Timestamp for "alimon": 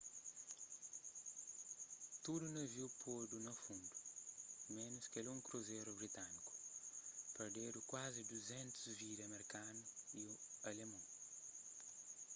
10.69-11.05